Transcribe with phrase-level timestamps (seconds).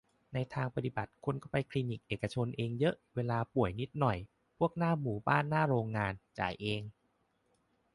[0.33, 4.17] ในทางปฏิบัติคนก็ไปคลินิคเอกชนเองเยอะ เวลาป่วยนิดหน่อย
[4.57, 6.81] พวกหน้าหมู่บ้านหน้าโรงงาน จ่ายเอง